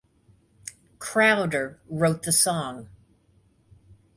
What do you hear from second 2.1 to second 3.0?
the song.